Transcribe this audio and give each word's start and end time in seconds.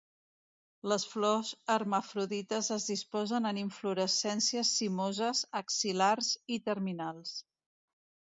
Les 0.91 1.03
flors 1.09 1.49
hermafrodites 1.73 2.69
es 2.75 2.87
disposen 2.93 3.49
en 3.49 3.59
inflorescències 3.63 4.71
cimoses, 4.79 5.41
axil·lars 5.63 6.31
i 6.57 6.61
terminals. 6.71 7.35